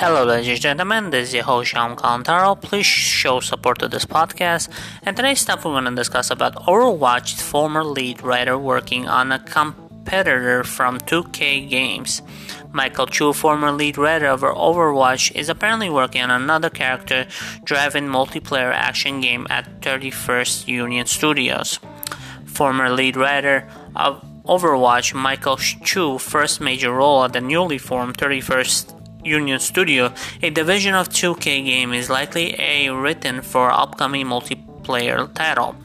Hello, 0.00 0.24
ladies 0.24 0.48
and 0.48 0.60
gentlemen, 0.62 1.10
this 1.10 1.28
is 1.28 1.34
your 1.34 1.44
host 1.44 1.74
Kalantarov. 1.74 2.62
Please 2.62 2.86
show 2.86 3.38
support 3.38 3.80
to 3.80 3.86
this 3.86 4.06
podcast. 4.06 4.70
And 5.02 5.14
today's 5.14 5.42
stuff 5.42 5.62
we're 5.62 5.72
going 5.72 5.84
to 5.84 5.94
discuss 5.94 6.30
about 6.30 6.54
Overwatch's 6.54 7.42
former 7.42 7.84
lead 7.84 8.22
writer 8.22 8.56
working 8.56 9.06
on 9.06 9.30
a 9.30 9.38
competitor 9.38 10.64
from 10.64 10.96
2K 11.00 11.68
Games. 11.68 12.22
Michael 12.72 13.08
Chu, 13.08 13.34
former 13.34 13.72
lead 13.72 13.98
writer 13.98 14.28
of 14.28 14.40
Overwatch, 14.40 15.36
is 15.36 15.50
apparently 15.50 15.90
working 15.90 16.22
on 16.22 16.30
another 16.30 16.70
character 16.70 17.26
driven 17.64 18.08
multiplayer 18.08 18.72
action 18.72 19.20
game 19.20 19.46
at 19.50 19.82
31st 19.82 20.66
Union 20.66 21.04
Studios. 21.04 21.78
Former 22.46 22.88
lead 22.88 23.16
writer 23.16 23.68
of 23.94 24.24
Overwatch, 24.46 25.12
Michael 25.12 25.58
Chu, 25.58 26.16
first 26.16 26.58
major 26.58 26.90
role 26.90 27.22
at 27.22 27.34
the 27.34 27.42
newly 27.42 27.76
formed 27.76 28.16
31st 28.16 28.99
Union 29.24 29.58
Studio, 29.58 30.12
a 30.42 30.50
division 30.50 30.94
of 30.94 31.08
2K 31.08 31.64
game, 31.64 31.92
is 31.92 32.10
likely 32.10 32.54
a 32.58 32.88
written 32.90 33.42
for 33.42 33.70
upcoming 33.70 34.26
multiplayer 34.26 35.32
title. 35.34 35.76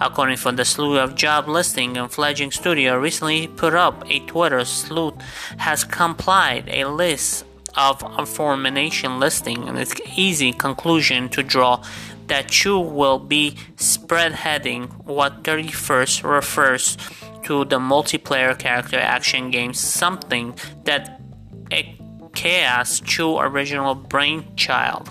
According 0.00 0.36
to 0.38 0.52
the 0.52 0.64
slew 0.64 0.98
of 0.98 1.14
job 1.14 1.48
listing 1.48 1.96
and 1.96 2.10
fledgling 2.10 2.52
studio 2.52 2.96
recently 2.96 3.48
put 3.48 3.74
up 3.74 4.04
a 4.08 4.20
Twitter 4.20 4.64
sleuth 4.64 5.14
has 5.56 5.82
complied 5.82 6.68
a 6.68 6.84
list 6.84 7.44
of 7.76 8.02
aforementioned 8.02 9.18
listing 9.20 9.68
and 9.68 9.78
its 9.78 9.94
easy 10.16 10.52
conclusion 10.52 11.28
to 11.30 11.42
draw 11.42 11.82
that 12.28 12.48
Chu 12.48 12.78
will 12.78 13.18
be 13.18 13.56
spreadheading 13.76 15.04
what 15.04 15.42
31st 15.42 16.28
refers 16.28 16.96
to 17.44 17.64
the 17.64 17.78
multiplayer 17.78 18.56
character 18.58 18.98
action 18.98 19.50
game, 19.50 19.72
something 19.72 20.54
that 20.84 21.20
Chaos 22.38 23.00
Chu 23.00 23.36
original 23.36 23.96
brainchild. 23.96 25.10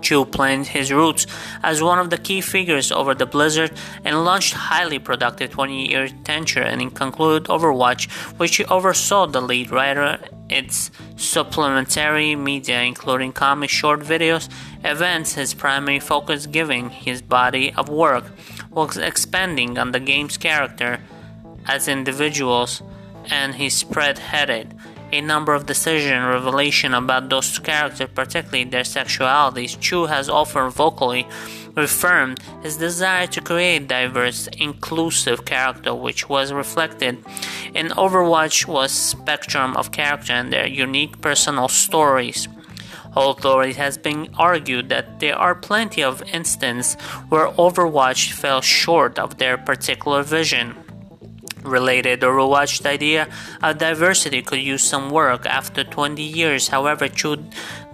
Chu 0.00 0.24
planned 0.24 0.68
his 0.68 0.92
roots 0.92 1.26
as 1.64 1.82
one 1.82 1.98
of 1.98 2.10
the 2.10 2.16
key 2.16 2.40
figures 2.40 2.92
over 2.92 3.12
the 3.12 3.26
Blizzard 3.26 3.72
and 4.04 4.24
launched 4.24 4.54
highly 4.54 5.00
productive 5.00 5.50
20-year 5.50 6.10
tenure 6.22 6.62
and 6.62 6.94
concluded 6.94 7.48
Overwatch, 7.48 8.08
which 8.38 8.54
he 8.54 8.64
oversaw 8.66 9.26
the 9.26 9.40
lead 9.40 9.72
writer, 9.72 10.20
its 10.48 10.92
supplementary 11.16 12.36
media 12.36 12.82
including 12.82 13.32
comic 13.32 13.68
short 13.68 13.98
videos, 13.98 14.48
events, 14.84 15.34
his 15.34 15.54
primary 15.54 15.98
focus 15.98 16.46
giving 16.46 16.88
his 16.90 17.20
body 17.20 17.72
of 17.72 17.88
work 17.88 18.26
was 18.70 18.96
expanding 18.96 19.76
on 19.76 19.90
the 19.90 19.98
game's 19.98 20.36
character 20.36 21.00
as 21.66 21.88
individuals 21.88 22.80
and 23.28 23.56
he 23.56 23.68
spread 23.68 24.18
headed 24.18 24.72
a 25.12 25.20
number 25.20 25.54
of 25.54 25.66
decision 25.66 26.24
revelation 26.24 26.94
about 26.94 27.28
those 27.28 27.58
characters, 27.58 28.08
particularly 28.14 28.64
their 28.64 28.82
sexualities. 28.82 29.78
Chu 29.80 30.06
has 30.06 30.28
often 30.28 30.70
vocally 30.70 31.26
reaffirmed 31.74 32.38
his 32.62 32.76
desire 32.76 33.26
to 33.28 33.40
create 33.40 33.88
diverse, 33.88 34.48
inclusive 34.58 35.44
character, 35.44 35.94
which 35.94 36.28
was 36.28 36.52
reflected 36.52 37.18
in 37.74 37.88
Overwatch 37.88 38.66
was 38.66 38.92
spectrum 38.92 39.76
of 39.76 39.92
character 39.92 40.32
and 40.32 40.52
their 40.52 40.66
unique 40.66 41.20
personal 41.20 41.68
stories. 41.68 42.48
Although 43.14 43.60
it 43.60 43.76
has 43.76 43.96
been 43.98 44.28
argued 44.36 44.90
that 44.90 45.20
there 45.20 45.36
are 45.36 45.54
plenty 45.54 46.02
of 46.02 46.22
instances 46.32 47.00
where 47.30 47.48
Overwatch 47.48 48.32
fell 48.32 48.60
short 48.60 49.18
of 49.18 49.38
their 49.38 49.56
particular 49.56 50.22
vision 50.22 50.76
related 51.68 52.20
Overwatch 52.20 52.84
idea 52.86 53.28
of 53.62 53.78
diversity 53.78 54.42
could 54.42 54.60
use 54.60 54.82
some 54.82 55.10
work 55.10 55.46
after 55.46 55.84
20 55.84 56.22
years. 56.22 56.68
However, 56.68 57.08
Chu 57.08 57.44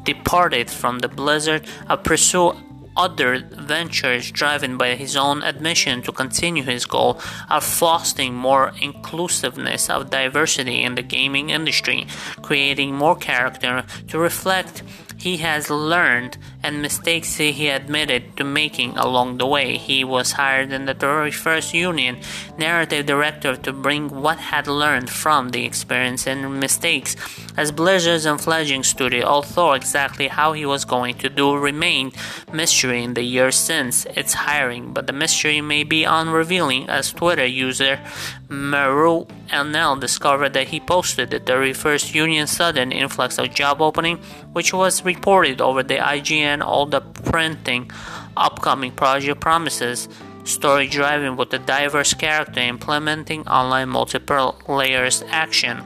departed 0.04 0.70
from 0.70 1.00
the 1.00 1.08
Blizzard 1.08 1.66
to 1.88 1.96
pursue 1.96 2.52
other 2.96 3.40
ventures 3.50 4.30
driven 4.30 4.76
by 4.76 4.94
his 4.94 5.16
own 5.16 5.42
admission 5.42 6.02
to 6.02 6.12
continue 6.12 6.62
his 6.62 6.86
goal 6.86 7.20
of 7.50 7.64
fostering 7.64 8.34
more 8.34 8.72
inclusiveness 8.80 9.90
of 9.90 10.10
diversity 10.10 10.82
in 10.82 10.94
the 10.94 11.02
gaming 11.02 11.50
industry, 11.50 12.06
creating 12.42 12.94
more 12.94 13.16
character 13.16 13.84
to 14.08 14.18
reflect 14.18 14.82
he 15.24 15.38
has 15.38 15.70
learned 15.70 16.36
and 16.62 16.82
mistakes 16.82 17.36
he 17.36 17.68
admitted 17.68 18.36
to 18.36 18.44
making 18.44 18.90
along 18.98 19.38
the 19.38 19.46
way. 19.46 19.78
He 19.78 20.04
was 20.04 20.32
hired 20.32 20.70
in 20.70 20.84
the 20.84 20.94
31st 20.94 21.72
Union 21.72 22.18
narrative 22.58 23.06
director 23.06 23.56
to 23.56 23.72
bring 23.72 24.10
what 24.10 24.38
had 24.38 24.66
learned 24.66 25.08
from 25.08 25.48
the 25.48 25.64
experience 25.64 26.26
and 26.26 26.60
mistakes 26.60 27.16
as 27.56 27.72
Blizzard's 27.72 28.26
and 28.26 28.38
fledgling 28.38 28.82
studio, 28.82 29.24
although 29.24 29.72
exactly 29.72 30.28
how 30.28 30.52
he 30.52 30.66
was 30.66 30.84
going 30.84 31.14
to 31.14 31.30
do 31.30 31.56
remained 31.56 32.14
mystery 32.52 33.02
in 33.02 33.14
the 33.14 33.22
years 33.22 33.56
since 33.56 34.04
its 34.20 34.34
hiring, 34.34 34.92
but 34.92 35.06
the 35.06 35.12
mystery 35.14 35.62
may 35.62 35.84
be 35.84 36.04
unrevealing 36.04 36.86
as 36.90 37.12
Twitter 37.12 37.46
user 37.46 37.98
Maru 38.48 39.24
Elnell 39.48 39.98
discovered 39.98 40.52
that 40.52 40.68
he 40.68 40.80
posted 40.80 41.30
the 41.30 41.40
31st 41.40 42.14
Union 42.14 42.46
sudden 42.46 42.92
influx 42.92 43.38
of 43.38 43.52
job 43.54 43.80
opening, 43.80 44.18
which 44.52 44.72
was 44.72 45.04
reported 45.14 45.60
over 45.60 45.82
the 45.82 45.96
IGN 45.96 46.62
all 46.62 46.86
the 46.86 47.00
printing 47.00 47.90
upcoming 48.36 48.92
project 48.92 49.40
promises 49.40 50.08
story 50.44 50.86
driving 50.88 51.36
with 51.36 51.52
a 51.54 51.58
diverse 51.58 52.12
character 52.14 52.60
implementing 52.60 53.46
online 53.48 53.88
multiple 53.88 54.58
layers 54.68 55.22
action 55.28 55.82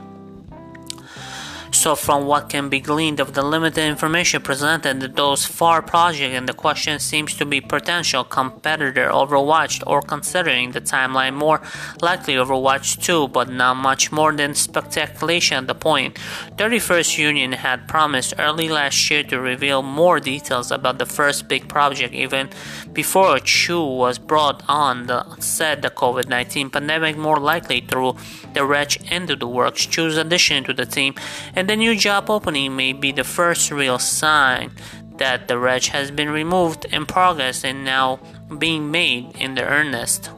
so, 1.79 1.95
from 1.95 2.27
what 2.27 2.49
can 2.49 2.69
be 2.69 2.81
gleaned 2.81 3.21
of 3.21 3.35
the 3.35 3.43
limited 3.43 3.85
information 3.85 4.43
presented 4.43 5.15
those 5.15 5.45
far 5.45 5.81
project 5.81 6.35
and 6.35 6.49
the 6.49 6.53
question 6.53 6.99
seems 6.99 7.35
to 7.35 7.47
be 7.47 7.61
potential 7.61 8.25
competitor 8.25 9.09
Overwatch 9.11 9.85
or 9.87 10.03
considering 10.03 10.73
the 10.73 10.81
timeline 10.81 11.35
more 11.35 11.63
likely 12.03 12.35
Overwatch 12.35 13.01
2, 13.01 13.29
but 13.29 13.49
not 13.49 13.77
much 13.77 14.11
more 14.11 14.33
than 14.33 14.55
speculation 14.55 15.59
at 15.59 15.67
the 15.69 15.75
point. 15.75 16.17
31st 16.57 17.17
Union 17.19 17.53
had 17.53 17.87
promised 17.87 18.35
early 18.41 18.69
last 18.69 19.09
year 19.09 19.23
to 19.23 19.39
reveal 19.39 19.81
more 19.83 20.19
details 20.19 20.73
about 20.73 20.99
the 20.99 21.07
first 21.07 21.47
big 21.47 21.69
project 21.69 22.13
even 22.13 22.49
before 22.93 23.39
Chu 23.39 23.81
was 23.85 24.19
brought 24.19 24.65
on 24.69 25.07
the 25.07 25.25
said 25.39 25.83
the 25.83 25.91
COVID-19 25.91 26.73
pandemic 26.73 27.17
more 27.17 27.39
likely 27.39 27.81
threw 27.81 28.17
the 28.53 28.65
wretch 28.65 28.97
into 29.13 29.37
the 29.37 29.47
works 29.47 29.87
Chu's 29.87 30.17
addition 30.17 30.65
to 30.65 30.73
the 30.73 30.85
team 30.85 31.15
and 31.55 31.68
the 31.69 31.77
new 31.77 31.95
job 31.95 32.31
opening 32.31 32.75
may 32.75 32.95
be 32.95 33.13
the 33.13 33.23
first 33.23 33.71
real 33.71 33.99
sign 33.99 34.73
that 35.19 35.49
the 35.49 35.59
wretch 35.59 35.89
has 35.89 36.11
been 36.11 36.31
removed 36.31 36.87
in 36.87 37.05
progress 37.05 37.63
and 37.63 37.85
now 37.85 38.19
being 38.57 38.91
made 38.91 39.37
in 39.37 39.55
the 39.55 39.63
earnest. 39.63 40.31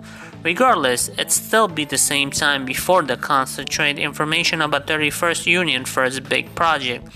Regardless, 0.42 1.06
it 1.10 1.30
still 1.30 1.68
be 1.68 1.84
the 1.84 1.96
same 1.96 2.32
time 2.32 2.64
before 2.64 3.02
the 3.02 3.16
concentrate 3.16 3.96
information 3.96 4.60
about 4.60 4.88
31st 4.88 5.46
Union 5.46 5.84
first 5.84 6.28
big 6.28 6.52
project 6.56 7.06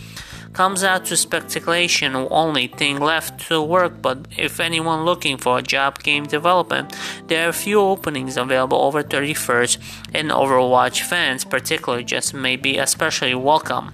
comes 0.53 0.85
out 0.85 1.05
to 1.07 1.17
speculation 1.17 2.15
only 2.15 2.69
thing 2.69 3.01
left 3.01 3.49
to 3.49 3.61
work 3.61 4.01
but 4.01 4.29
if 4.39 4.61
anyone 4.61 5.05
looking 5.05 5.37
for 5.37 5.59
a 5.59 5.63
job 5.63 6.01
game 6.05 6.25
development 6.27 6.95
there 7.27 7.49
are 7.49 7.53
few 7.53 7.81
openings 7.81 8.37
available 8.37 8.79
over 8.81 9.03
31st 9.03 9.79
and 10.15 10.31
overwatch 10.31 11.03
fans 11.03 11.45
particularly 11.45 12.05
just 12.05 12.33
may 12.33 12.55
be 12.55 12.79
especially 12.79 13.35
welcome 13.35 13.91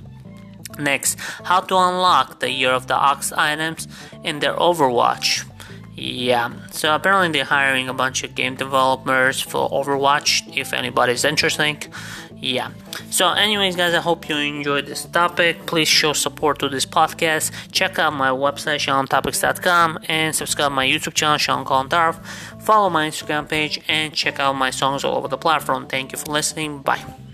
next 0.80 1.18
how 1.44 1.60
to 1.60 1.76
unlock 1.76 2.41
the 2.41 2.50
year 2.50 2.70
of 2.70 2.86
the 2.86 2.96
ox 2.96 3.32
items 3.32 3.86
in 4.24 4.41
their 4.41 4.54
overwatch. 4.54 5.46
Yeah, 5.96 6.52
so 6.70 6.94
apparently 6.94 7.28
they're 7.30 7.44
hiring 7.44 7.88
a 7.91 7.94
bunch 7.94 8.24
of 8.24 8.34
game 8.34 8.54
developers 8.54 9.41
for 9.41 9.68
Overwatch 9.68 10.56
if 10.56 10.72
anybody's 10.72 11.26
interested 11.26 11.88
yeah 12.41 12.70
so 13.10 13.28
anyways 13.30 13.77
guys 13.77 13.94
i 13.94 14.00
hope 14.00 14.28
you 14.28 14.36
enjoyed 14.36 14.86
this 14.86 15.04
topic. 15.04 15.66
Please 15.66 15.88
show 15.88 16.12
support 16.12 16.59
to 16.60 16.68
this 16.68 16.86
podcast. 16.86 17.53
Check 17.71 17.98
out 17.98 18.12
my 18.15 18.30
website 18.30 18.80
shalomtopics.com 18.80 19.98
and 20.09 20.34
subscribe 20.34 20.72
my 20.72 20.86
youtube 20.86 21.15
channel 21.15 21.38
Shalom 21.38 21.65
Kalantarov. 21.65 22.24
follow 22.62 22.88
my 22.88 23.09
instagram 23.09 23.48
page 23.48 23.80
and 23.88 24.15
check 24.15 24.41
out 24.41 24.54
my 24.54 24.71
songs 24.71 25.04
all 25.04 25.16
over 25.16 25.28
the 25.28 25.38
platform. 25.38 25.86
Thank 25.86 26.12
you 26.12 26.18
for 26.18 26.33
listening. 26.33 26.80
Bye 26.83 27.29